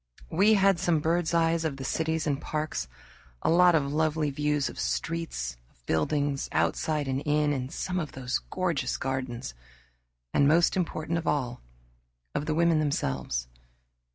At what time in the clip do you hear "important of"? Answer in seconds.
10.75-11.27